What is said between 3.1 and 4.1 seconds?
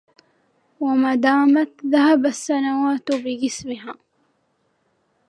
بجسمها